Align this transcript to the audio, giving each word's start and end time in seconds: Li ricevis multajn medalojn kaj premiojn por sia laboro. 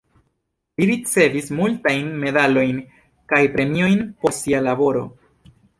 Li 0.81 0.87
ricevis 0.91 1.51
multajn 1.59 2.09
medalojn 2.25 2.83
kaj 3.35 3.45
premiojn 3.59 4.05
por 4.25 4.39
sia 4.43 4.69
laboro. 4.73 5.11